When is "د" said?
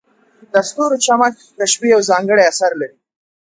0.53-0.55, 1.59-1.61